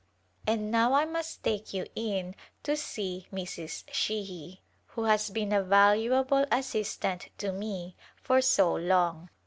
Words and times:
And 0.47 0.71
now 0.71 0.93
I 0.93 1.05
must 1.05 1.43
take 1.43 1.75
you 1.75 1.85
in 1.93 2.33
to 2.63 2.75
see 2.75 3.27
Mrs. 3.31 3.83
Sheahy, 3.91 4.61
who 4.87 5.03
has 5.03 5.29
been 5.29 5.51
a 5.53 5.61
valuable 5.61 6.47
assistant 6.51 7.29
to 7.37 7.51
me 7.51 7.95
for 8.17 8.41
so 8.41 8.73
long. 8.73 9.29